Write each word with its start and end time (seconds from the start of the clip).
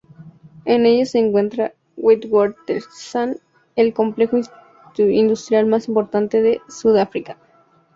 En 0.65 0.87
ella 0.87 1.05
se 1.05 1.19
encuentra 1.19 1.75
Witwatersrand, 1.95 3.37
el 3.75 3.93
complejo 3.93 4.39
industrial 4.97 5.67
más 5.67 5.87
importante 5.87 6.41
de 6.41 6.59
Sudáfrica. 6.67 7.37